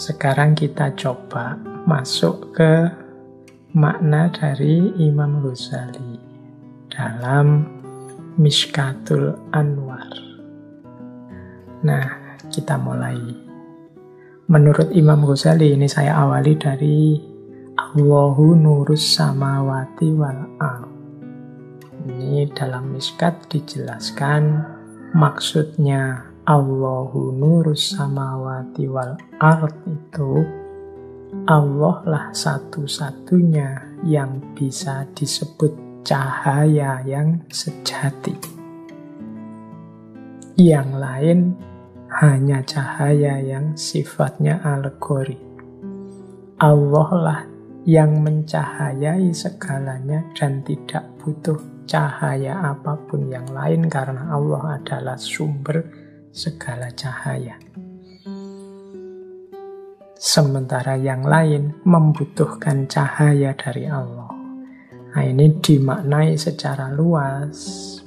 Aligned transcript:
sekarang 0.00 0.56
kita 0.56 0.96
coba 0.96 1.60
masuk 1.84 2.56
ke 2.56 2.88
makna 3.76 4.32
dari 4.32 4.96
Imam 4.96 5.44
Ghazali 5.44 6.16
dalam 6.88 7.68
Mishkatul 8.40 9.36
Anwar. 9.52 10.08
Nah, 11.84 12.32
kita 12.48 12.80
mulai. 12.80 13.20
Menurut 14.48 14.88
Imam 14.96 15.20
Ghazali, 15.20 15.76
ini 15.76 15.84
saya 15.84 16.16
awali 16.16 16.56
dari 16.56 17.20
Allahu 17.76 18.56
nurus 18.56 19.04
samawati 19.04 20.08
wal 20.16 20.48
al. 20.64 20.88
Ini 22.08 22.48
dalam 22.56 22.96
miskat 22.96 23.52
dijelaskan 23.52 24.64
maksudnya 25.12 26.29
Allahu 26.50 27.30
nurus 27.30 27.94
samawati 27.94 28.90
wal 28.90 29.14
ard 29.38 29.70
itu 29.86 30.42
Allah 31.46 32.02
lah 32.02 32.26
satu-satunya 32.34 34.02
yang 34.02 34.42
bisa 34.58 35.06
disebut 35.14 36.02
cahaya 36.02 37.06
yang 37.06 37.38
sejati. 37.54 38.34
Yang 40.58 40.90
lain 40.98 41.38
hanya 42.18 42.66
cahaya 42.66 43.38
yang 43.38 43.78
sifatnya 43.78 44.58
alegori. 44.66 45.38
Allah 46.58 47.10
lah 47.14 47.40
yang 47.86 48.26
mencahayai 48.26 49.30
segalanya 49.30 50.26
dan 50.34 50.66
tidak 50.66 51.14
butuh 51.22 51.62
cahaya 51.86 52.74
apa 52.74 52.98
pun 53.06 53.30
yang 53.30 53.46
lain 53.54 53.86
karena 53.86 54.34
Allah 54.34 54.82
adalah 54.82 55.14
sumber 55.14 55.99
segala 56.30 56.90
cahaya. 56.94 57.58
Sementara 60.20 60.94
yang 61.00 61.24
lain 61.24 61.74
membutuhkan 61.82 62.86
cahaya 62.86 63.56
dari 63.56 63.88
Allah. 63.88 64.30
Nah, 65.10 65.24
ini 65.26 65.58
dimaknai 65.58 66.38
secara 66.38 66.92
luas 66.92 67.58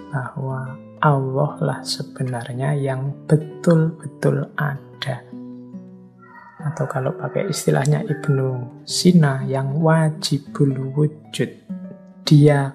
bahwa 0.08 0.78
Allah 1.04 1.54
lah 1.60 1.80
sebenarnya 1.84 2.80
yang 2.80 3.12
betul-betul 3.28 4.48
ada 4.56 5.20
atau 6.64 6.88
kalau 6.88 7.12
pakai 7.20 7.52
istilahnya 7.52 8.08
Ibnu 8.08 8.82
Sina 8.88 9.44
yang 9.44 9.84
wajibul 9.84 10.96
wujud. 10.96 11.52
Dia 12.24 12.72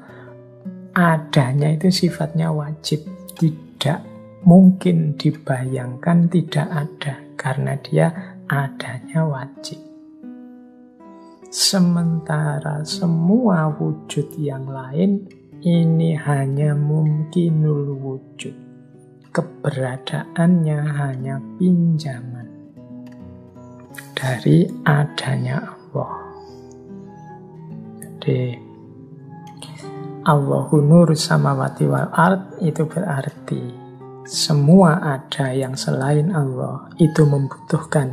adanya 0.92 1.72
itu 1.72 1.88
sifatnya 1.88 2.52
wajib, 2.52 3.08
tidak 3.40 4.04
mungkin 4.48 5.12
dibayangkan 5.20 6.32
tidak 6.32 6.68
ada 6.72 7.20
karena 7.36 7.76
dia 7.84 8.08
adanya 8.48 9.28
wajib. 9.28 9.76
Sementara 11.52 12.80
semua 12.88 13.68
wujud 13.76 14.32
yang 14.40 14.64
lain 14.64 15.28
ini 15.60 16.16
hanya 16.16 16.72
mungkinul 16.72 17.92
wujud. 18.00 18.56
Keberadaannya 19.28 20.80
hanya 20.96 21.36
pinjaman 21.60 22.48
dari 24.16 24.64
adanya 24.88 25.76
Allah. 25.76 26.16
Jadi 28.00 28.56
Allahu 30.24 30.80
nur 30.80 31.12
samawati 31.12 31.84
wal 31.84 32.08
ard 32.12 32.60
itu 32.60 32.84
berarti 32.84 33.77
semua 34.28 35.00
ada 35.00 35.56
yang 35.56 35.72
selain 35.72 36.28
Allah 36.36 36.84
itu 37.00 37.24
membutuhkan 37.24 38.12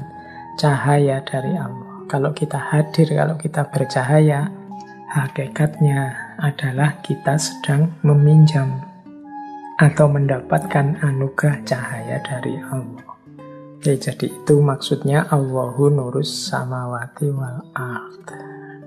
cahaya 0.56 1.20
dari 1.28 1.60
Allah. 1.60 2.08
Kalau 2.08 2.32
kita 2.32 2.56
hadir, 2.56 3.12
kalau 3.12 3.36
kita 3.36 3.68
bercahaya, 3.68 4.48
hakikatnya 5.12 6.16
adalah 6.40 7.04
kita 7.04 7.36
sedang 7.36 7.92
meminjam 8.00 8.80
atau 9.76 10.08
mendapatkan 10.08 11.04
anugerah 11.04 11.60
cahaya 11.68 12.24
dari 12.24 12.64
Allah. 12.64 13.12
Oke, 13.76 14.00
jadi 14.00 14.32
itu 14.32 14.56
maksudnya 14.64 15.28
Allahu 15.28 15.92
nurus 15.92 16.48
samawati 16.48 17.28
wal 17.36 17.60
ard. 17.76 18.28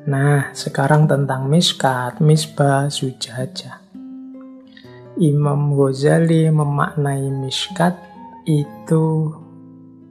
Nah, 0.09 0.57
sekarang 0.57 1.05
tentang 1.05 1.45
miskat, 1.53 2.25
misbah, 2.25 2.89
sujajah. 2.89 3.88
Imam 5.17 5.73
Ghazali 5.73 6.53
memaknai 6.53 7.33
miskat 7.33 7.97
itu 8.45 9.33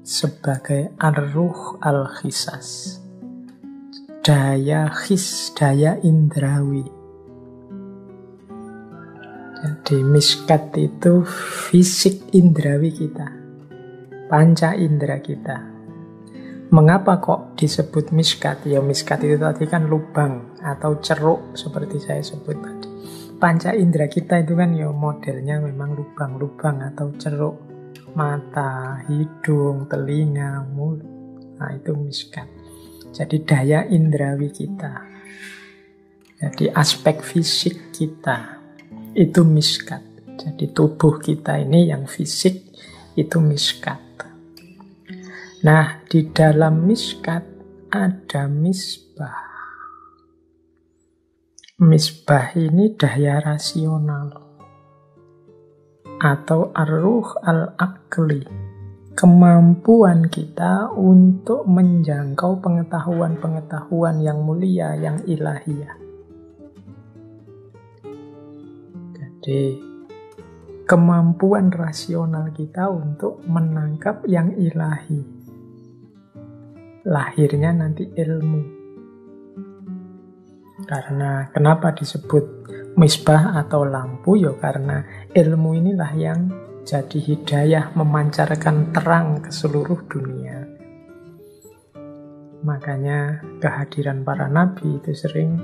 sebagai 0.02 0.98
arruh 0.98 1.78
al-khisas. 1.78 2.98
Daya 4.26 4.90
khis, 4.90 5.54
daya 5.54 6.02
indrawi. 6.02 6.90
Jadi 9.62 10.02
miskat 10.02 10.74
itu 10.74 11.22
fisik 11.70 12.34
indrawi 12.34 12.90
kita 12.90 13.48
panca 14.28 14.76
indera 14.76 15.18
kita. 15.24 15.58
Mengapa 16.68 17.24
kok 17.24 17.56
disebut 17.56 18.12
miskat? 18.12 18.68
Ya 18.68 18.84
miskat 18.84 19.24
itu 19.24 19.40
tadi 19.40 19.64
kan 19.72 19.88
lubang 19.88 20.60
atau 20.60 21.00
ceruk 21.00 21.56
seperti 21.56 21.96
saya 22.04 22.20
sebut 22.20 22.60
tadi. 22.60 22.87
Panca 23.38 23.70
indera 23.78 24.10
kita 24.10 24.42
itu 24.42 24.58
kan 24.58 24.74
ya 24.74 24.90
modelnya 24.90 25.62
memang 25.62 25.94
lubang-lubang 25.94 26.82
atau 26.94 27.14
ceruk 27.22 27.56
mata, 28.18 29.06
hidung, 29.06 29.86
telinga, 29.86 30.66
mulut. 30.74 31.06
Nah 31.62 31.70
itu 31.78 31.94
miskat. 31.94 32.50
Jadi 33.14 33.46
daya 33.46 33.86
indrawi 33.86 34.50
kita. 34.50 34.94
Jadi 36.38 36.70
aspek 36.74 37.22
fisik 37.22 37.94
kita 37.94 38.58
itu 39.14 39.42
miskat. 39.46 40.02
Jadi 40.38 40.70
tubuh 40.74 41.22
kita 41.22 41.62
ini 41.62 41.90
yang 41.90 42.10
fisik 42.10 42.62
itu 43.18 43.38
miskat. 43.42 43.98
Nah, 45.66 46.06
di 46.06 46.30
dalam 46.30 46.86
miskat 46.86 47.42
ada 47.90 48.46
misbah. 48.46 49.47
Misbah 51.78 52.58
ini 52.58 52.98
daya 52.98 53.38
rasional 53.38 54.34
atau 56.18 56.74
arruh 56.74 57.38
al-akli. 57.46 58.42
Kemampuan 59.14 60.26
kita 60.26 60.90
untuk 60.98 61.70
menjangkau 61.70 62.58
pengetahuan-pengetahuan 62.66 64.26
yang 64.26 64.42
mulia, 64.42 64.98
yang 64.98 65.22
ilahiyah. 65.22 65.94
Jadi, 69.14 69.78
kemampuan 70.90 71.70
rasional 71.70 72.50
kita 72.58 72.90
untuk 72.90 73.46
menangkap 73.46 74.26
yang 74.26 74.50
ilahi 74.58 75.22
lahirnya 77.06 77.70
nanti 77.72 78.10
ilmu. 78.18 78.77
Karena 80.88 81.52
kenapa 81.52 81.92
disebut 81.92 82.64
misbah 82.96 83.60
atau 83.60 83.84
lampu? 83.84 84.40
Ya 84.40 84.56
karena 84.56 85.04
ilmu 85.36 85.76
inilah 85.76 86.12
yang 86.16 86.48
jadi 86.88 87.20
hidayah 87.20 87.92
memancarkan 87.92 88.96
terang 88.96 89.44
ke 89.44 89.52
seluruh 89.52 90.08
dunia. 90.08 90.64
Makanya 92.64 93.44
kehadiran 93.60 94.24
para 94.24 94.48
nabi 94.48 94.96
itu 94.96 95.12
sering 95.12 95.60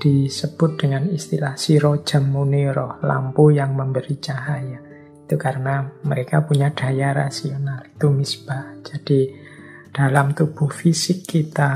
disebut 0.00 0.76
dengan 0.76 1.08
istilah 1.08 1.56
sirojam 1.56 2.28
muniro, 2.28 3.00
lampu 3.00 3.48
yang 3.48 3.72
memberi 3.72 4.20
cahaya. 4.20 4.80
Itu 5.24 5.40
karena 5.40 5.88
mereka 6.04 6.44
punya 6.44 6.68
daya 6.76 7.16
rasional, 7.16 7.88
itu 7.88 8.12
misbah. 8.12 8.76
Jadi 8.84 9.32
dalam 9.88 10.36
tubuh 10.36 10.68
fisik 10.68 11.24
kita 11.24 11.72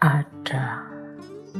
ada 0.00 0.89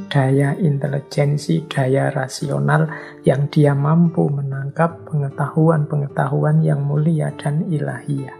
daya 0.09 0.57
intelijensi, 0.57 1.67
daya 1.69 2.09
rasional 2.09 2.87
yang 3.27 3.51
dia 3.51 3.75
mampu 3.75 4.31
menangkap 4.31 5.05
pengetahuan-pengetahuan 5.05 6.63
yang 6.63 6.81
mulia 6.81 7.29
dan 7.37 7.67
ilahiyah. 7.67 8.37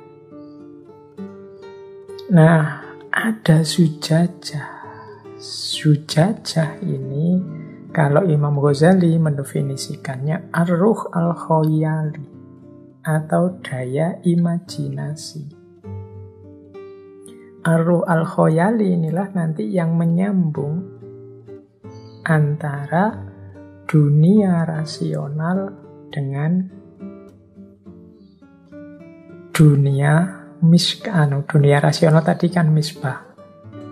Nah, 2.31 2.63
ada 3.11 3.61
sujajah. 3.61 4.81
Sujajah 5.41 6.79
ini 6.85 7.43
kalau 7.91 8.23
Imam 8.23 8.55
Ghazali 8.61 9.19
mendefinisikannya 9.19 10.53
arruh 10.55 11.11
al-khoyali 11.11 12.23
atau 13.03 13.59
daya 13.59 14.21
imajinasi. 14.23 15.59
Aru 17.61 18.01
al-khoyali 18.01 18.97
inilah 18.97 19.37
nanti 19.37 19.69
yang 19.69 19.93
menyambung 19.93 20.90
antara 22.23 23.17
dunia 23.89 24.63
rasional 24.63 25.73
dengan 26.13 26.67
dunia 29.51 30.13
miskat, 30.63 31.11
anu, 31.11 31.43
dunia 31.43 31.81
rasional 31.81 32.23
tadi 32.23 32.47
kan 32.47 32.71
misbah. 32.71 33.31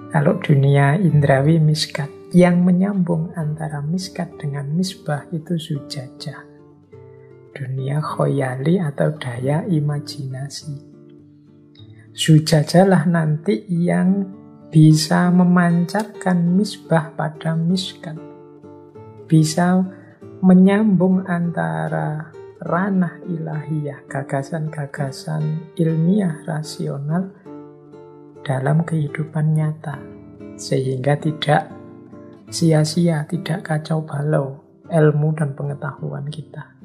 Kalau 0.10 0.42
dunia 0.42 0.98
indrawi 0.98 1.62
miskat. 1.62 2.10
Yang 2.30 2.62
menyambung 2.62 3.34
antara 3.34 3.82
miskat 3.82 4.38
dengan 4.38 4.70
misbah 4.70 5.26
itu 5.34 5.58
sujajah. 5.58 6.46
Dunia 7.58 7.98
khoyali 8.06 8.78
atau 8.78 9.18
daya 9.18 9.66
imajinasi. 9.66 10.78
Sujajalah 12.14 13.10
nanti 13.10 13.66
yang 13.74 14.39
bisa 14.70 15.34
memancarkan 15.34 16.54
misbah 16.54 17.10
pada 17.18 17.58
miskat. 17.58 18.16
Bisa 19.26 19.82
menyambung 20.46 21.26
antara 21.26 22.30
ranah 22.62 23.18
ilahiyah, 23.26 24.06
gagasan-gagasan 24.06 25.74
ilmiah 25.74 26.46
rasional 26.46 27.34
dalam 28.46 28.86
kehidupan 28.86 29.58
nyata. 29.58 29.98
Sehingga 30.54 31.18
tidak 31.18 31.72
sia-sia, 32.54 33.26
tidak 33.26 33.66
kacau 33.66 34.06
balau 34.06 34.62
ilmu 34.90 35.34
dan 35.34 35.58
pengetahuan 35.58 36.30
kita. 36.30 36.78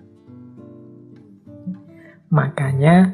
Makanya 2.33 3.13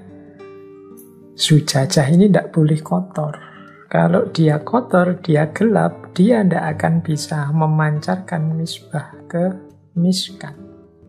sujajah 1.35 2.07
ini 2.07 2.31
tidak 2.31 2.55
boleh 2.55 2.79
kotor. 2.81 3.50
Kalau 3.91 4.31
dia 4.31 4.63
kotor, 4.63 5.19
dia 5.19 5.51
gelap, 5.51 6.15
dia 6.15 6.47
tidak 6.47 6.79
akan 6.79 7.03
bisa 7.03 7.51
memancarkan 7.51 8.55
misbah 8.55 9.11
ke 9.27 9.51
miskat. 9.99 10.55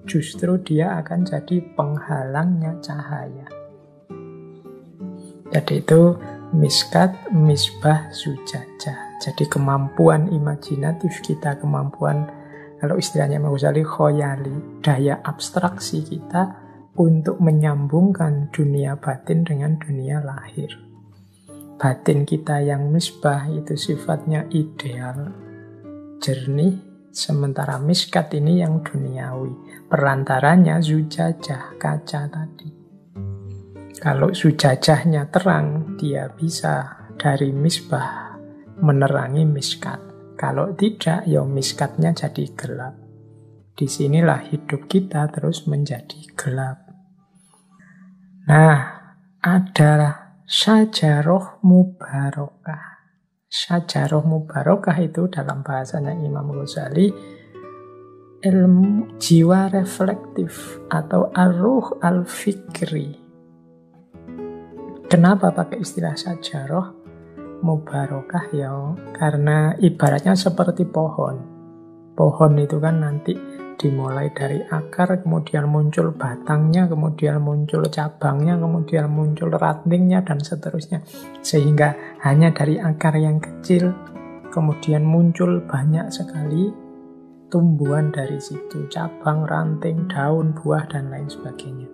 Justru 0.10 0.58
dia 0.66 0.98
akan 0.98 1.22
jadi 1.22 1.62
penghalangnya 1.78 2.74
cahaya. 2.82 3.46
Jadi 5.54 5.74
itu 5.78 6.18
miskat, 6.58 7.14
misbah, 7.30 8.10
sujajah. 8.10 9.22
Jadi 9.22 9.46
kemampuan 9.46 10.34
imajinatif 10.34 11.22
kita, 11.22 11.62
kemampuan 11.62 12.26
kalau 12.82 12.98
istilahnya 12.98 13.38
Ghazali 13.46 13.86
khoyali, 13.86 14.82
daya 14.82 15.22
abstraksi 15.22 16.02
kita 16.02 16.58
untuk 16.98 17.38
menyambungkan 17.46 18.50
dunia 18.50 18.98
batin 18.98 19.46
dengan 19.46 19.78
dunia 19.78 20.18
lahir. 20.26 20.91
Batin 21.82 22.30
kita 22.30 22.62
yang 22.62 22.94
misbah 22.94 23.50
itu 23.50 23.74
sifatnya 23.74 24.46
ideal, 24.54 25.34
jernih, 26.22 26.78
sementara 27.10 27.82
miskat 27.82 28.38
ini 28.38 28.62
yang 28.62 28.86
duniawi. 28.86 29.50
Perantaranya 29.90 30.78
zujajah, 30.78 31.82
kaca 31.82 32.30
tadi. 32.30 32.70
Kalau 33.98 34.30
sujajahnya 34.30 35.34
terang, 35.34 35.98
dia 35.98 36.30
bisa 36.30 37.10
dari 37.18 37.50
misbah 37.50 38.38
menerangi 38.78 39.42
miskat. 39.50 39.98
Kalau 40.38 40.78
tidak, 40.78 41.26
ya 41.26 41.42
miskatnya 41.42 42.14
jadi 42.14 42.46
gelap. 42.54 42.94
Di 43.74 43.90
sinilah 43.90 44.54
hidup 44.54 44.86
kita 44.86 45.34
terus 45.34 45.66
menjadi 45.66 46.30
gelap. 46.38 46.94
Nah, 48.46 48.78
ada 49.42 50.21
sajaroh 50.52 51.64
mubarokah. 51.64 53.00
Sajaroh 53.48 54.28
mubarokah 54.28 55.00
itu 55.00 55.32
dalam 55.32 55.64
bahasanya 55.64 56.12
Imam 56.20 56.52
Ghazali 56.52 57.08
ilmu 58.44 59.16
jiwa 59.16 59.72
reflektif 59.72 60.84
atau 60.92 61.32
aruh 61.32 62.04
al-fikri. 62.04 63.16
Kenapa 65.08 65.56
pakai 65.56 65.80
istilah 65.80 66.20
sajaroh? 66.20 67.00
mubarokah 67.62 68.50
ya 68.58 68.74
karena 69.14 69.78
ibaratnya 69.78 70.34
seperti 70.34 70.82
pohon. 70.90 71.38
Pohon 72.18 72.58
itu 72.58 72.82
kan 72.82 73.06
nanti 73.06 73.38
dimulai 73.82 74.30
dari 74.30 74.62
akar, 74.62 75.26
kemudian 75.26 75.66
muncul 75.66 76.14
batangnya, 76.14 76.86
kemudian 76.86 77.42
muncul 77.42 77.82
cabangnya, 77.90 78.62
kemudian 78.62 79.10
muncul 79.10 79.50
rantingnya, 79.50 80.22
dan 80.22 80.38
seterusnya. 80.38 81.02
Sehingga 81.42 82.22
hanya 82.22 82.54
dari 82.54 82.78
akar 82.78 83.18
yang 83.18 83.42
kecil, 83.42 83.90
kemudian 84.54 85.02
muncul 85.02 85.66
banyak 85.66 86.14
sekali 86.14 86.70
tumbuhan 87.50 88.14
dari 88.14 88.38
situ, 88.38 88.86
cabang, 88.94 89.50
ranting, 89.50 90.06
daun, 90.06 90.54
buah, 90.54 90.86
dan 90.86 91.10
lain 91.10 91.26
sebagainya. 91.26 91.90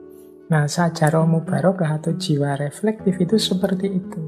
Nah, 0.51 0.68
sajarah 0.68 1.24
mubarokah 1.24 2.04
atau 2.04 2.12
jiwa 2.19 2.60
reflektif 2.60 3.16
itu 3.24 3.39
seperti 3.39 3.88
itu 3.95 4.22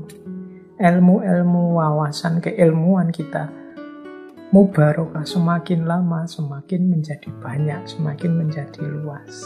ilmu-ilmu 0.80 1.76
wawasan 1.76 2.40
keilmuan 2.40 3.12
kita 3.12 3.52
mubarokah 4.50 5.30
semakin 5.30 5.86
lama 5.86 6.26
semakin 6.26 6.90
menjadi 6.90 7.30
banyak, 7.38 7.86
semakin 7.86 8.32
menjadi 8.34 8.82
luas. 8.82 9.46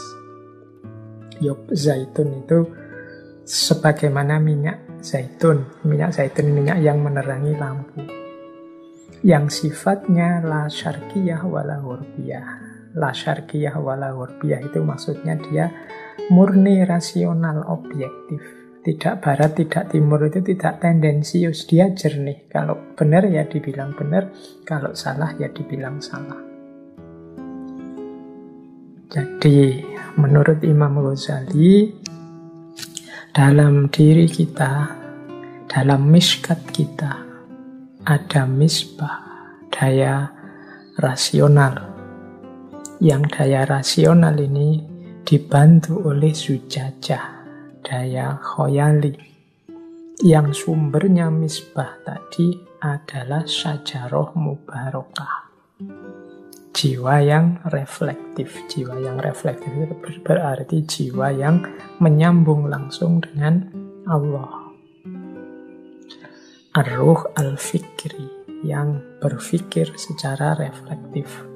Yop 1.44 1.76
zaitun 1.76 2.46
itu 2.46 2.60
sebagaimana 3.44 4.40
minyak 4.40 5.04
zaitun. 5.04 5.68
Minyak 5.84 6.16
zaitun 6.16 6.56
minyak 6.56 6.80
yang 6.80 7.04
menerangi 7.04 7.52
lampu. 7.60 8.00
Yang 9.24 9.68
sifatnya 9.68 10.40
la 10.40 10.72
syarkiyah 10.72 11.44
wala 11.44 11.84
hurbiyah. 11.84 12.48
La 12.96 13.12
syarkiyah 13.12 13.76
wala 13.76 14.16
hurbiyah 14.16 14.64
itu 14.64 14.80
maksudnya 14.84 15.36
dia 15.36 15.68
murni 16.32 16.88
rasional 16.88 17.68
objektif 17.68 18.63
tidak 18.84 19.24
barat, 19.24 19.56
tidak 19.56 19.96
timur 19.96 20.28
itu 20.28 20.44
tidak 20.44 20.84
tendensius, 20.84 21.64
dia 21.64 21.88
jernih. 21.96 22.52
Kalau 22.52 22.94
benar 23.00 23.24
ya 23.32 23.48
dibilang 23.48 23.96
benar, 23.96 24.28
kalau 24.68 24.92
salah 24.92 25.32
ya 25.40 25.48
dibilang 25.48 26.04
salah. 26.04 26.36
Jadi 29.08 29.80
menurut 30.20 30.60
Imam 30.68 31.00
Ghazali 31.00 31.96
dalam 33.32 33.88
diri 33.88 34.28
kita, 34.28 34.92
dalam 35.72 36.04
miskat 36.12 36.60
kita 36.68 37.24
ada 38.04 38.44
misbah, 38.44 39.48
daya 39.72 40.28
rasional. 41.00 41.96
Yang 43.00 43.24
daya 43.32 43.64
rasional 43.64 44.36
ini 44.36 44.84
dibantu 45.24 46.04
oleh 46.08 46.36
sujajah 46.36 47.33
daya 47.84 48.40
khoyali 48.40 49.12
yang 50.24 50.56
sumbernya 50.56 51.28
misbah 51.28 52.00
tadi 52.08 52.56
adalah 52.80 53.44
sajaroh 53.44 54.32
mubarokah. 54.40 55.52
Jiwa 56.74 57.16
yang 57.22 57.60
reflektif. 57.70 58.66
Jiwa 58.72 58.98
yang 59.04 59.20
reflektif 59.20 59.70
itu 59.70 59.96
berarti 60.24 60.82
jiwa 60.88 61.28
yang 61.36 61.62
menyambung 62.00 62.72
langsung 62.72 63.20
dengan 63.20 63.68
Allah. 64.08 64.74
Ar-ruh 66.74 67.30
al-fikri 67.38 68.26
yang 68.66 69.04
berpikir 69.22 69.94
secara 69.94 70.58
reflektif 70.58 71.53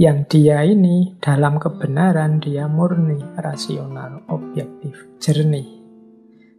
yang 0.00 0.24
dia 0.24 0.64
ini 0.64 1.20
dalam 1.20 1.60
kebenaran 1.60 2.40
dia 2.40 2.64
murni, 2.64 3.20
rasional, 3.36 4.24
objektif, 4.32 4.96
jernih. 5.20 5.76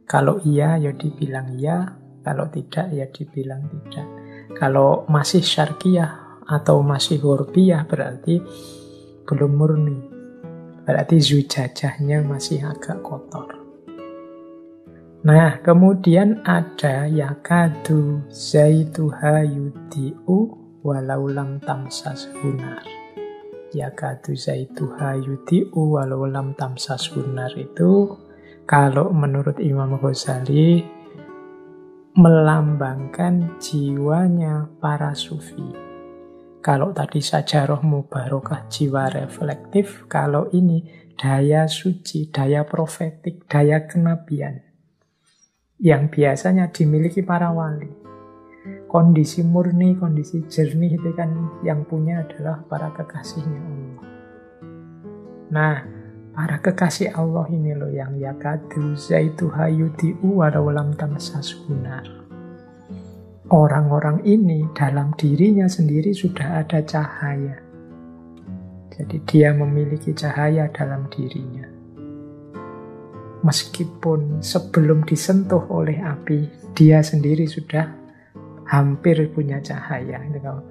Kalau 0.06 0.38
iya 0.46 0.78
ya 0.78 0.94
dibilang 0.94 1.58
iya, 1.58 1.90
kalau 2.22 2.46
tidak 2.54 2.94
ya 2.94 3.10
dibilang 3.10 3.66
tidak. 3.66 4.06
Kalau 4.54 5.10
masih 5.10 5.42
syarkiyah 5.42 6.46
atau 6.46 6.86
masih 6.86 7.18
hurbiah 7.18 7.82
berarti 7.90 8.38
belum 9.26 9.52
murni. 9.58 9.98
Berarti 10.86 11.18
zujajahnya 11.18 12.22
masih 12.22 12.62
agak 12.62 13.02
kotor. 13.02 13.58
Nah, 15.26 15.58
kemudian 15.66 16.46
ada 16.46 17.10
yakadu 17.10 18.22
zaituha 18.30 19.50
yudi'u 19.50 20.38
walau 20.86 21.26
lam 21.26 21.58
tamsas 21.58 22.30
hunar 22.38 23.01
yakadu 23.72 24.36
zaituha 24.36 25.20
yuti'u 25.20 26.00
walau 26.00 26.28
lam 26.28 26.54
tamsas 26.56 27.12
hunar 27.12 27.52
itu 27.56 28.16
kalau 28.68 29.12
menurut 29.12 29.60
Imam 29.60 30.00
Ghazali 30.00 30.84
melambangkan 32.16 33.56
jiwanya 33.60 34.68
para 34.84 35.16
sufi. 35.16 35.92
Kalau 36.62 36.94
tadi 36.94 37.24
saja 37.24 37.66
roh 37.66 37.82
mubarokah 37.82 38.70
jiwa 38.70 39.10
reflektif, 39.10 40.06
kalau 40.06 40.46
ini 40.54 40.86
daya 41.18 41.66
suci, 41.66 42.30
daya 42.30 42.68
profetik, 42.68 43.50
daya 43.50 43.90
kenabian 43.90 44.62
yang 45.82 46.14
biasanya 46.14 46.70
dimiliki 46.70 47.26
para 47.26 47.50
wali 47.50 48.01
kondisi 48.92 49.40
murni, 49.48 49.96
kondisi 49.96 50.44
jernih 50.52 51.00
itu 51.00 51.16
kan 51.16 51.32
yang 51.64 51.88
punya 51.88 52.28
adalah 52.28 52.60
para 52.68 52.92
kekasihnya 52.92 53.60
Allah. 53.64 54.04
Nah, 55.52 55.76
Para 56.32 56.64
kekasih 56.64 57.12
Allah 57.12 57.44
ini 57.52 57.76
loh 57.76 57.92
yang 57.92 58.16
yakadu 58.16 58.96
zaitu 58.96 59.52
hayudi'u 59.52 60.40
warawlam 60.40 60.96
tamsas 60.96 61.52
hunar. 61.68 62.08
Orang-orang 63.52 64.24
ini 64.24 64.64
dalam 64.72 65.12
dirinya 65.20 65.68
sendiri 65.68 66.16
sudah 66.16 66.64
ada 66.64 66.80
cahaya. 66.88 67.60
Jadi 68.96 69.20
dia 69.28 69.52
memiliki 69.52 70.16
cahaya 70.16 70.72
dalam 70.72 71.12
dirinya. 71.12 71.68
Meskipun 73.44 74.40
sebelum 74.40 75.04
disentuh 75.04 75.68
oleh 75.68 76.00
api, 76.00 76.48
dia 76.72 77.04
sendiri 77.04 77.44
sudah 77.44 78.01
hampir 78.72 79.28
punya 79.36 79.60
cahaya. 79.60 80.24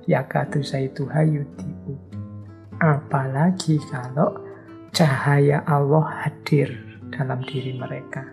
Yakadu 0.09 0.65
zaitu 0.65 1.05
hayudi'u. 1.05 1.95
Apalagi 2.81 3.77
kalau 3.93 4.41
cahaya 4.89 5.61
Allah 5.69 6.25
hadir 6.25 6.73
dalam 7.13 7.45
diri 7.45 7.77
mereka. 7.77 8.25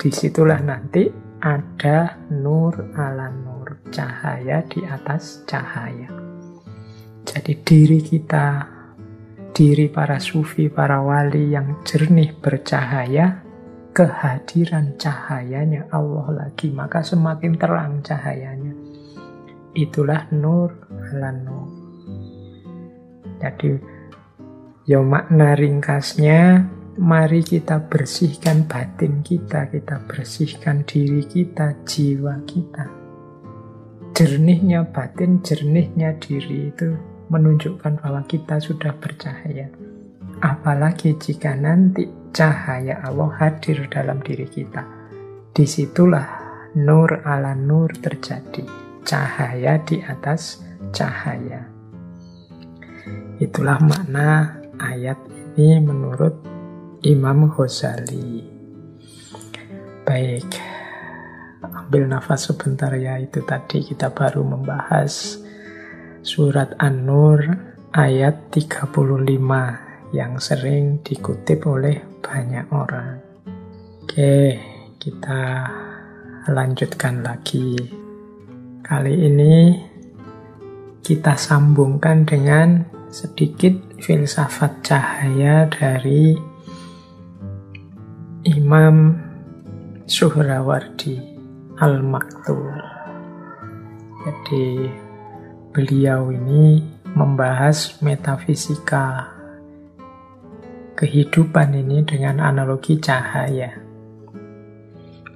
Di 0.00 0.08
situlah 0.08 0.64
nanti 0.64 1.04
ada 1.44 2.16
nur 2.32 2.96
ala 2.96 3.28
nur, 3.28 3.84
cahaya 3.92 4.64
di 4.64 4.80
atas 4.88 5.44
cahaya. 5.44 6.08
Jadi 7.26 7.52
diri 7.60 8.00
kita, 8.00 8.64
diri 9.52 9.92
para 9.92 10.16
sufi, 10.16 10.72
para 10.72 11.04
wali 11.04 11.52
yang 11.52 11.84
jernih 11.84 12.32
bercahaya, 12.40 13.45
kehadiran 13.96 15.00
cahayanya 15.00 15.88
Allah 15.88 16.28
lagi, 16.44 16.68
maka 16.68 17.00
semakin 17.00 17.56
terang 17.56 18.04
cahayanya. 18.04 18.76
Itulah 19.72 20.28
nur 20.36 20.76
ala 20.92 21.32
nur. 21.32 21.68
Jadi 23.40 23.96
Ya 24.86 25.02
makna 25.02 25.58
ringkasnya, 25.58 26.62
mari 26.94 27.42
kita 27.42 27.90
bersihkan 27.90 28.70
batin 28.70 29.18
kita, 29.18 29.66
kita 29.66 29.98
bersihkan 30.06 30.86
diri 30.86 31.26
kita, 31.26 31.74
jiwa 31.82 32.38
kita. 32.46 32.86
Jernihnya 34.14 34.86
batin, 34.94 35.42
jernihnya 35.42 36.14
diri 36.22 36.70
itu 36.70 36.94
menunjukkan 37.34 37.98
bahwa 37.98 38.22
kita 38.30 38.62
sudah 38.62 38.94
bercahaya. 38.94 39.66
Apalagi 40.38 41.18
jika 41.18 41.58
nanti 41.58 42.06
cahaya 42.36 43.00
Allah 43.00 43.32
hadir 43.40 43.88
dalam 43.88 44.20
diri 44.20 44.44
kita. 44.44 44.84
Di 45.56 45.64
situlah 45.64 46.28
nur 46.76 47.24
ala 47.24 47.56
nur 47.56 47.88
terjadi. 47.96 48.60
Cahaya 49.08 49.80
di 49.80 50.04
atas 50.04 50.60
cahaya. 50.92 51.64
Itulah 53.40 53.80
makna 53.80 54.60
ayat 54.76 55.16
ini 55.56 55.80
menurut 55.80 56.36
Imam 57.08 57.48
Ghazali. 57.48 58.44
Baik, 60.04 60.50
ambil 61.64 62.04
nafas 62.04 62.52
sebentar 62.52 62.92
ya. 63.00 63.16
Itu 63.16 63.48
tadi 63.48 63.80
kita 63.80 64.12
baru 64.12 64.44
membahas 64.44 65.40
surat 66.20 66.76
An-Nur 66.76 67.40
ayat 67.96 68.52
35 68.52 69.85
yang 70.14 70.38
sering 70.38 71.02
dikutip 71.02 71.66
oleh 71.66 71.98
banyak 72.22 72.66
orang. 72.70 73.18
Oke, 74.02 74.58
kita 75.02 75.66
lanjutkan 76.46 77.26
lagi. 77.26 77.74
Kali 78.86 79.14
ini 79.26 79.54
kita 81.02 81.34
sambungkan 81.34 82.22
dengan 82.22 82.86
sedikit 83.10 83.74
filsafat 83.98 84.82
cahaya 84.86 85.66
dari 85.66 86.38
Imam 88.46 89.14
Suhrawardi 90.06 91.18
Al-Maktur. 91.82 92.78
Jadi 94.22 94.86
beliau 95.74 96.30
ini 96.30 96.82
membahas 97.14 97.98
metafisika 98.02 99.35
kehidupan 100.96 101.76
ini 101.76 102.00
dengan 102.08 102.40
analogi 102.40 102.96
cahaya. 102.96 103.76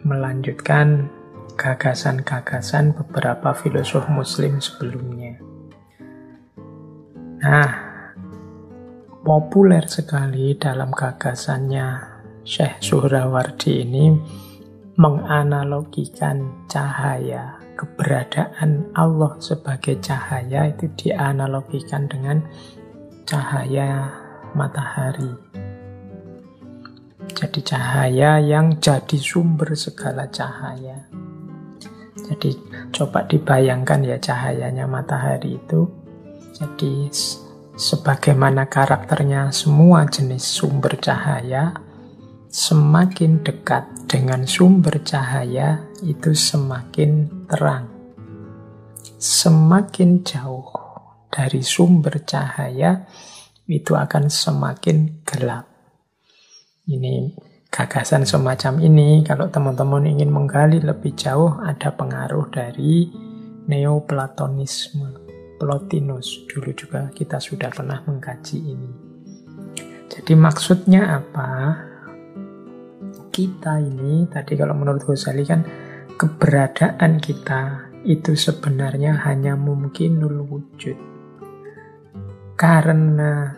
Melanjutkan 0.01 1.13
gagasan-gagasan 1.61 2.97
beberapa 2.97 3.53
filosof 3.53 4.09
muslim 4.09 4.57
sebelumnya. 4.65 5.37
Nah, 7.45 7.73
populer 9.21 9.85
sekali 9.85 10.57
dalam 10.57 10.89
gagasannya 10.89 12.09
Syekh 12.41 12.81
Suhrawardi 12.81 13.85
ini 13.85 14.17
menganalogikan 14.97 16.65
cahaya 16.69 17.61
keberadaan 17.77 18.89
Allah 18.97 19.37
sebagai 19.41 20.01
cahaya 20.01 20.73
itu 20.73 20.89
dianalogikan 20.97 22.09
dengan 22.09 22.41
cahaya 23.29 24.09
matahari. 24.57 25.50
Jadi 27.41 27.65
cahaya 27.65 28.37
yang 28.37 28.77
jadi 28.77 29.17
sumber 29.17 29.73
segala 29.73 30.29
cahaya. 30.29 31.09
Jadi 32.21 32.53
coba 32.93 33.25
dibayangkan 33.25 34.05
ya 34.05 34.21
cahayanya 34.21 34.85
matahari 34.85 35.57
itu 35.57 35.89
jadi 36.61 37.09
sebagaimana 37.73 38.69
karakternya 38.69 39.49
semua 39.49 40.05
jenis 40.05 40.45
sumber 40.45 41.01
cahaya, 41.01 41.73
semakin 42.53 43.41
dekat 43.41 43.89
dengan 44.05 44.45
sumber 44.45 45.01
cahaya 45.01 45.81
itu 46.05 46.37
semakin 46.37 47.47
terang. 47.49 47.89
Semakin 49.17 50.21
jauh 50.21 50.69
dari 51.33 51.65
sumber 51.65 52.21
cahaya 52.29 53.09
itu 53.65 53.97
akan 53.97 54.29
semakin 54.29 55.25
gelap. 55.25 55.70
Ini 56.91 57.31
gagasan 57.71 58.27
semacam 58.27 58.83
ini 58.83 59.23
kalau 59.23 59.47
teman-teman 59.47 60.11
ingin 60.11 60.27
menggali 60.27 60.83
lebih 60.83 61.15
jauh 61.15 61.55
ada 61.63 61.95
pengaruh 61.95 62.51
dari 62.51 63.07
Neoplatonisme. 63.71 65.31
Plotinus. 65.61 66.49
Dulu 66.49 66.73
juga 66.73 67.13
kita 67.13 67.37
sudah 67.37 67.69
pernah 67.69 68.01
mengkaji 68.03 68.59
ini. 68.59 68.91
Jadi 70.09 70.33
maksudnya 70.33 71.21
apa? 71.21 71.77
Kita 73.31 73.79
ini, 73.79 74.27
tadi 74.27 74.57
kalau 74.57 74.75
menurut 74.75 75.05
Ghazali 75.05 75.45
kan, 75.45 75.63
keberadaan 76.17 77.21
kita 77.21 77.93
itu 78.09 78.35
sebenarnya 78.35 79.21
hanya 79.29 79.55
mungkin 79.55 80.19
nul 80.19 80.49
wujud. 80.49 80.97
Karena 82.57 83.55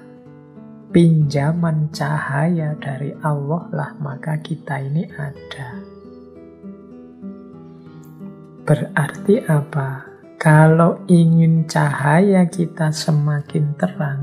pinjaman 0.93 1.89
cahaya 1.89 2.77
dari 2.77 3.17
Allah 3.25 3.65
lah 3.73 3.91
maka 3.97 4.37
kita 4.45 4.77
ini 4.77 5.09
ada. 5.17 5.81
Berarti 8.63 9.43
apa? 9.49 10.07
Kalau 10.37 11.01
ingin 11.09 11.65
cahaya 11.65 12.45
kita 12.47 12.93
semakin 12.93 13.73
terang, 13.75 14.23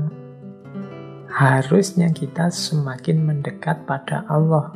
harusnya 1.26 2.12
kita 2.12 2.52
semakin 2.52 3.24
mendekat 3.24 3.84
pada 3.88 4.22
Allah, 4.30 4.70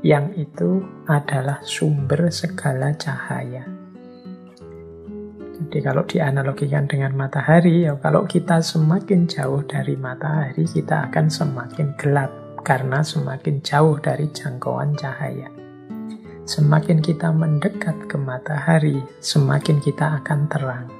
yang 0.00 0.32
itu 0.34 0.82
adalah 1.06 1.60
sumber 1.66 2.30
segala 2.32 2.94
cahaya. 2.94 3.71
Jadi 5.72 5.88
kalau 5.88 6.04
dianalogikan 6.04 6.84
dengan 6.84 7.16
matahari, 7.16 7.88
ya 7.88 7.96
kalau 7.96 8.28
kita 8.28 8.60
semakin 8.60 9.24
jauh 9.24 9.64
dari 9.64 9.96
matahari, 9.96 10.68
kita 10.68 11.08
akan 11.08 11.32
semakin 11.32 11.96
gelap 11.96 12.28
karena 12.60 13.00
semakin 13.00 13.64
jauh 13.64 13.96
dari 13.96 14.28
jangkauan 14.36 14.92
cahaya. 14.92 15.48
Semakin 16.44 17.00
kita 17.00 17.32
mendekat 17.32 18.04
ke 18.04 18.20
matahari, 18.20 19.00
semakin 19.24 19.80
kita 19.80 20.20
akan 20.20 20.40
terang. 20.52 20.92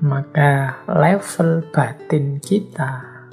Maka 0.00 0.80
level 0.88 1.68
batin 1.68 2.40
kita 2.40 3.28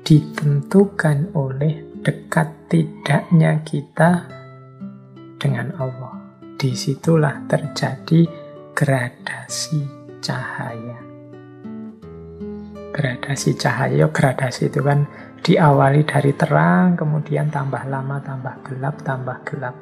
ditentukan 0.00 1.36
oleh 1.36 1.84
dekat 2.00 2.72
tidaknya 2.72 3.60
kita 3.68 4.32
dengan 5.36 5.76
Allah. 5.76 6.24
Di 6.56 6.72
situlah 6.72 7.44
terjadi 7.44 8.43
gradasi 8.74 9.86
cahaya. 10.18 10.98
Gradasi 12.90 13.54
cahaya, 13.54 14.10
gradasi 14.10 14.66
itu 14.66 14.82
kan 14.82 15.06
diawali 15.46 16.02
dari 16.02 16.34
terang, 16.34 16.98
kemudian 16.98 17.54
tambah 17.54 17.86
lama, 17.86 18.18
tambah 18.18 18.66
gelap, 18.66 18.98
tambah 19.06 19.38
gelap. 19.46 19.76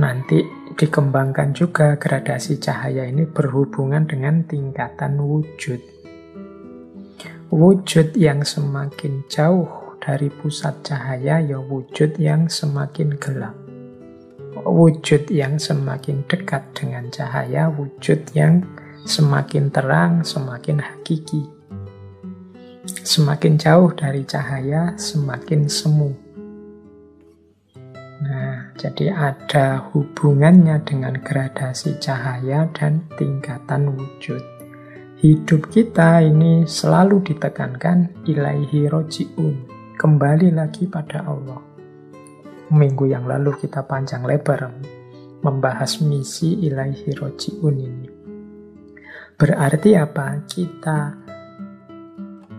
Nanti 0.00 0.40
dikembangkan 0.80 1.52
juga 1.52 2.00
gradasi 2.00 2.56
cahaya 2.56 3.04
ini 3.04 3.28
berhubungan 3.28 4.08
dengan 4.08 4.40
tingkatan 4.48 5.20
wujud. 5.20 6.00
wujud 7.50 8.14
yang 8.14 8.46
semakin 8.46 9.26
jauh 9.28 9.98
dari 10.00 10.32
pusat 10.32 10.86
cahaya 10.86 11.42
ya 11.42 11.58
wujud 11.60 12.16
yang 12.16 12.48
semakin 12.48 13.18
gelap. 13.20 13.69
Wujud 14.54 15.30
yang 15.30 15.62
semakin 15.62 16.26
dekat 16.26 16.66
dengan 16.74 17.06
cahaya, 17.14 17.70
wujud 17.70 18.34
yang 18.34 18.66
semakin 19.06 19.70
terang, 19.70 20.26
semakin 20.26 20.82
hakiki. 20.82 21.46
Semakin 23.06 23.54
jauh 23.54 23.94
dari 23.94 24.26
cahaya, 24.26 24.98
semakin 24.98 25.70
semu. 25.70 26.10
Nah, 28.20 28.74
jadi 28.74 29.14
ada 29.14 29.90
hubungannya 29.94 30.82
dengan 30.82 31.14
gradasi 31.22 31.96
cahaya 32.02 32.66
dan 32.74 33.06
tingkatan 33.14 33.94
wujud 33.94 34.60
hidup 35.20 35.68
kita 35.68 36.24
ini 36.24 36.64
selalu 36.64 37.20
ditekankan 37.20 38.24
ilaihi 38.24 38.88
roji'un. 38.88 39.68
Kembali 40.00 40.48
lagi 40.48 40.88
pada 40.88 41.20
Allah. 41.28 41.69
Minggu 42.70 43.10
yang 43.10 43.26
lalu 43.26 43.58
kita 43.58 43.82
panjang 43.82 44.22
lebar 44.22 44.70
membahas 45.42 45.98
misi 46.06 46.54
ilaihi 46.70 47.10
roji'un 47.18 47.76
ini. 47.76 48.08
Berarti 49.34 49.98
apa? 49.98 50.38
Kita 50.46 50.98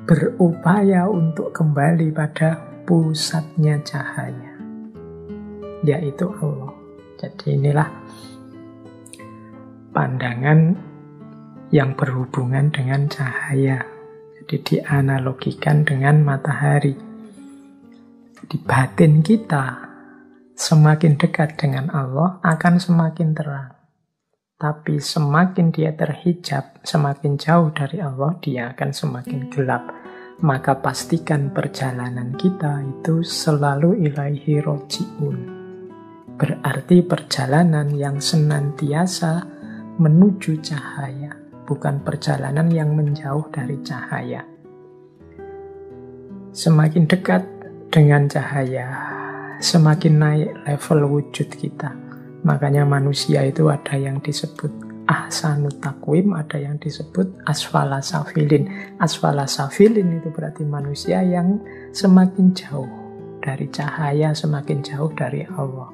berupaya 0.04 1.08
untuk 1.08 1.56
kembali 1.56 2.12
pada 2.12 2.60
pusatnya 2.84 3.80
cahaya. 3.88 4.52
Yaitu 5.88 6.28
Allah. 6.44 6.76
Jadi 7.16 7.56
inilah 7.56 7.88
pandangan 9.96 10.76
yang 11.72 11.96
berhubungan 11.96 12.68
dengan 12.68 13.08
cahaya. 13.08 13.80
Jadi 14.42 14.56
dianalogikan 14.60 15.88
dengan 15.88 16.20
matahari. 16.26 16.98
Di 18.42 18.58
batin 18.60 19.24
kita 19.24 19.91
semakin 20.56 21.20
dekat 21.20 21.60
dengan 21.60 21.92
Allah 21.92 22.40
akan 22.44 22.80
semakin 22.80 23.36
terang. 23.36 23.72
Tapi 24.62 25.02
semakin 25.02 25.74
dia 25.74 25.90
terhijab, 25.98 26.86
semakin 26.86 27.34
jauh 27.42 27.74
dari 27.74 27.98
Allah, 27.98 28.38
dia 28.38 28.70
akan 28.72 28.90
semakin 28.94 29.50
gelap. 29.50 29.90
Maka 30.42 30.78
pastikan 30.78 31.50
perjalanan 31.54 32.34
kita 32.38 32.82
itu 32.86 33.26
selalu 33.26 34.06
ilaihi 34.06 34.62
roji'un. 34.62 35.38
Berarti 36.38 37.06
perjalanan 37.06 37.94
yang 37.94 38.18
senantiasa 38.18 39.46
menuju 40.02 40.62
cahaya 40.62 41.42
bukan 41.72 42.04
perjalanan 42.04 42.68
yang 42.68 42.92
menjauh 42.92 43.48
dari 43.48 43.80
cahaya. 43.80 44.44
Semakin 46.52 47.08
dekat 47.08 47.48
dengan 47.88 48.28
cahaya, 48.28 48.92
semakin 49.62 50.14
naik 50.18 50.50
level 50.66 51.00
wujud 51.08 51.48
kita. 51.54 51.94
Makanya 52.42 52.84
manusia 52.84 53.46
itu 53.46 53.70
ada 53.70 53.94
yang 53.94 54.18
disebut 54.18 54.74
ahsanut 55.06 55.78
takwim, 55.78 56.34
ada 56.34 56.58
yang 56.58 56.82
disebut 56.82 57.30
asfala 57.46 58.02
safilin. 58.02 58.66
Asfala 58.98 59.46
safilin 59.46 60.18
itu 60.18 60.34
berarti 60.34 60.66
manusia 60.66 61.22
yang 61.22 61.62
semakin 61.94 62.58
jauh 62.58 62.90
dari 63.46 63.70
cahaya, 63.70 64.34
semakin 64.34 64.82
jauh 64.82 65.14
dari 65.14 65.46
Allah. 65.54 65.94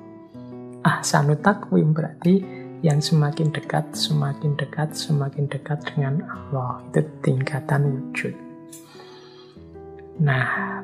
Ahsanut 0.88 1.43
takwim 1.43 1.91
berarti 1.91 2.39
yang 2.79 3.03
semakin 3.03 3.51
dekat, 3.51 3.91
semakin 3.91 4.55
dekat, 4.55 4.95
semakin 4.95 5.51
dekat 5.51 5.83
dengan 5.91 6.24
Allah. 6.24 6.79
Itu 6.95 7.03
tingkatan 7.19 7.91
wujud. 7.91 8.36
Nah, 10.24 10.81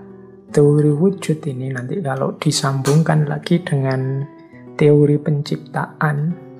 teori 0.53 0.93
wujud 0.93 1.41
ini 1.49 1.73
nanti 1.73 1.97
kalau 1.97 2.37
disambungkan 2.37 3.25
lagi 3.25 3.65
dengan 3.65 4.21
teori 4.77 5.17
penciptaan 5.17 6.17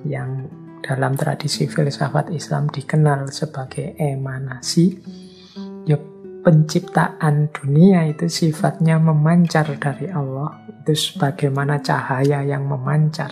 yang 0.10 0.49
dalam 0.84 1.15
tradisi 1.15 1.69
filsafat 1.69 2.34
Islam 2.36 2.67
dikenal 2.67 3.32
sebagai 3.32 3.95
emanasi, 3.95 4.99
ya 5.88 5.95
penciptaan 6.43 7.53
dunia 7.56 8.03
itu 8.12 8.27
sifatnya 8.27 8.99
memancar 8.99 9.79
dari 9.79 10.12
Allah. 10.12 10.60
Itu 10.84 10.91
sebagaimana 10.91 11.79
cahaya 11.79 12.43
yang 12.43 12.67
memancar. 12.67 13.32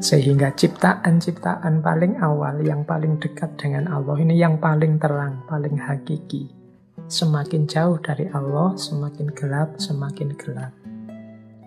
Sehingga 0.00 0.56
ciptaan-ciptaan 0.56 1.84
paling 1.84 2.18
awal 2.18 2.64
yang 2.64 2.82
paling 2.88 3.20
dekat 3.20 3.52
dengan 3.60 3.92
Allah 3.92 4.16
ini 4.16 4.40
yang 4.40 4.56
paling 4.56 4.96
terang, 4.96 5.44
paling 5.44 5.76
hakiki. 5.76 6.63
Semakin 7.04 7.68
jauh 7.68 8.00
dari 8.00 8.24
Allah, 8.32 8.72
semakin 8.80 9.28
gelap, 9.36 9.76
semakin 9.76 10.32
gelap. 10.40 10.72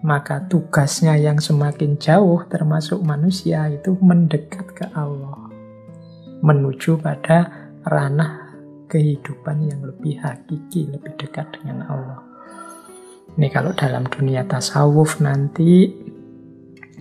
Maka 0.01 0.45
tugasnya 0.49 1.13
yang 1.17 1.37
semakin 1.37 1.97
jauh 2.01 2.41
termasuk 2.49 3.01
manusia 3.01 3.69
itu 3.69 3.93
mendekat 4.01 4.65
ke 4.73 4.85
Allah. 4.97 5.49
Menuju 6.41 7.01
pada 7.01 7.69
ranah 7.85 8.53
kehidupan 8.89 9.67
yang 9.67 9.81
lebih 9.83 10.17
hakiki, 10.21 10.89
lebih 10.89 11.13
dekat 11.19 11.49
dengan 11.59 11.85
Allah. 11.85 12.21
Ini 13.37 13.47
kalau 13.53 13.75
dalam 13.77 14.09
dunia 14.09 14.41
tasawuf 14.49 15.21
nanti 15.21 15.91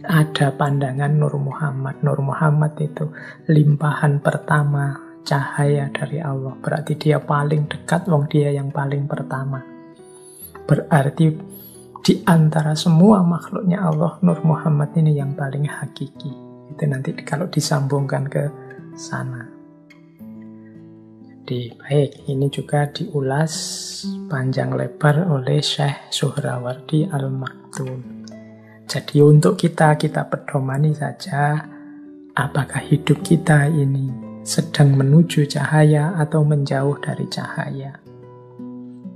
ada 0.05 0.53
pandangan 0.53 1.13
Nur 1.17 1.41
Muhammad. 1.41 2.05
Nur 2.05 2.21
Muhammad 2.21 2.77
itu 2.79 3.09
limpahan 3.49 4.21
pertama 4.21 5.06
cahaya 5.27 5.91
dari 5.91 6.23
Allah. 6.23 6.55
Berarti 6.63 6.95
dia 6.95 7.19
paling 7.19 7.67
dekat, 7.67 8.07
wong 8.07 8.31
dia 8.31 8.55
yang 8.55 8.71
paling 8.71 9.11
pertama. 9.11 9.59
Berarti 10.63 11.35
di 12.07 12.23
antara 12.23 12.79
semua 12.79 13.27
makhluknya 13.27 13.83
Allah, 13.83 14.23
Nur 14.23 14.39
Muhammad 14.47 14.95
ini 14.95 15.19
yang 15.19 15.35
paling 15.35 15.67
hakiki. 15.67 16.31
Itu 16.71 16.83
nanti 16.87 17.11
kalau 17.27 17.51
disambungkan 17.51 18.31
ke 18.31 18.47
sana. 18.95 19.43
Jadi 21.47 21.75
baik, 21.79 22.27
ini 22.27 22.47
juga 22.51 22.91
diulas 22.91 23.55
panjang 24.27 24.75
lebar 24.75 25.31
oleh 25.31 25.63
Syekh 25.63 26.11
Suhrawardi 26.11 27.07
Al-Maktum. 27.07 28.27
Jadi 28.87 29.23
untuk 29.23 29.55
kita, 29.55 29.95
kita 29.95 30.27
pedomani 30.27 30.91
saja 30.95 31.59
apakah 32.35 32.83
hidup 32.83 33.23
kita 33.23 33.71
ini 33.71 34.26
sedang 34.47 34.95
menuju 34.95 35.51
cahaya 35.51 36.15
atau 36.23 36.47
menjauh 36.47 37.03
dari 37.03 37.27
cahaya. 37.27 37.99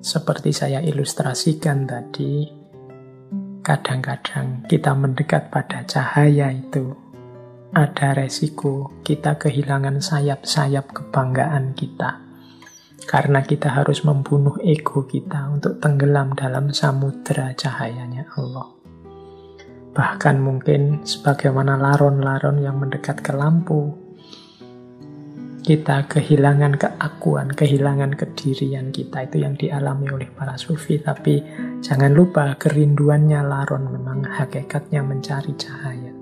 Seperti 0.03 0.51
saya 0.51 0.83
ilustrasikan 0.83 1.87
tadi, 1.87 2.51
kadang-kadang 3.62 4.66
kita 4.66 4.90
mendekat 4.90 5.55
pada 5.55 5.87
cahaya 5.87 6.51
itu 6.51 6.90
ada 7.71 8.19
resiko 8.19 8.90
kita 9.07 9.38
kehilangan 9.38 10.03
sayap-sayap 10.03 10.90
kebanggaan 10.90 11.79
kita. 11.79 12.27
Karena 13.07 13.47
kita 13.47 13.71
harus 13.71 14.03
membunuh 14.03 14.59
ego 14.66 15.07
kita 15.07 15.47
untuk 15.47 15.79
tenggelam 15.79 16.35
dalam 16.35 16.75
samudera 16.75 17.55
cahayanya 17.55 18.27
Allah. 18.35 18.66
Bahkan 19.95 20.37
mungkin 20.43 21.07
sebagaimana 21.07 21.79
laron-laron 21.79 22.62
yang 22.62 22.83
mendekat 22.83 23.23
ke 23.23 23.31
lampu, 23.31 24.10
kita 25.61 26.09
kehilangan 26.09 26.81
keakuan, 26.81 27.53
kehilangan 27.53 28.16
kedirian 28.16 28.90
kita. 28.90 29.29
Itu 29.29 29.37
yang 29.44 29.55
dialami 29.55 30.09
oleh 30.09 30.29
para 30.33 30.57
sufi. 30.57 30.96
Tapi 30.99 31.44
jangan 31.85 32.12
lupa 32.16 32.57
kerinduannya 32.57 33.40
laron 33.44 33.92
memang 33.92 34.25
hakikatnya 34.25 35.05
mencari 35.05 35.53
cahaya. 35.55 36.12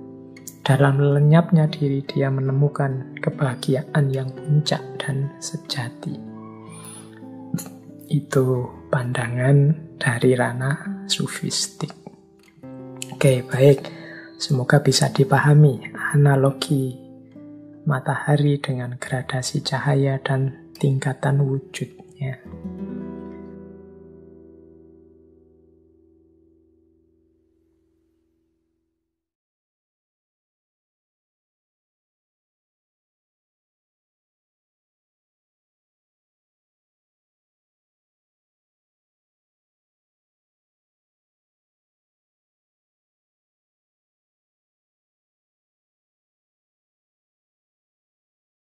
Dalam 0.66 1.00
lenyapnya 1.00 1.64
diri 1.70 2.04
dia 2.04 2.28
menemukan 2.28 3.16
kebahagiaan 3.24 4.04
yang 4.12 4.28
puncak 4.34 4.84
dan 5.00 5.32
sejati. 5.40 6.12
Itu 8.12 8.68
pandangan 8.92 9.72
dari 9.96 10.36
ranah 10.36 11.08
sufistik. 11.08 11.94
Oke, 13.16 13.48
baik. 13.48 13.80
Semoga 14.38 14.78
bisa 14.78 15.10
dipahami 15.10 15.82
analogi 16.14 17.07
matahari 17.88 18.60
dengan 18.60 19.00
gradasi 19.00 19.64
cahaya 19.64 20.20
dan 20.20 20.68
tingkatan 20.76 21.40
wujudnya. 21.40 22.44